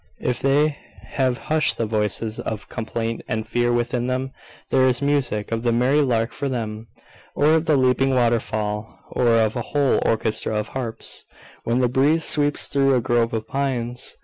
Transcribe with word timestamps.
If 0.19 0.39
they 0.39 0.77
have 1.09 1.37
hushed 1.37 1.77
the 1.77 1.85
voices 1.85 2.39
of 2.39 2.67
complaint 2.69 3.21
and 3.27 3.45
fear 3.45 3.71
within 3.71 4.07
them, 4.07 4.31
there 4.71 4.87
is 4.87 4.97
the 4.99 5.05
music 5.05 5.51
of 5.51 5.61
the 5.61 5.71
merry 5.71 6.01
lark 6.01 6.31
for 6.33 6.49
them, 6.49 6.87
or 7.35 7.53
of 7.53 7.65
the 7.67 7.77
leaping 7.77 8.15
waterfall, 8.15 8.97
or 9.11 9.27
of 9.37 9.55
a 9.55 9.61
whole 9.61 10.01
orchestra 10.03 10.55
of 10.55 10.69
harps, 10.69 11.25
when 11.65 11.81
the 11.81 11.87
breeze 11.87 12.23
sweeps 12.23 12.65
through 12.65 12.95
a 12.95 12.99
grove 12.99 13.31
of 13.31 13.47
pines. 13.47 14.17